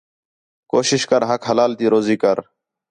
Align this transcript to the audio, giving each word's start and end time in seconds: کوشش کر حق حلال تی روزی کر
کوشش 0.71 1.01
کر 1.09 1.21
حق 1.29 1.41
حلال 1.49 1.71
تی 1.79 1.85
روزی 1.93 2.15
کر 2.23 2.37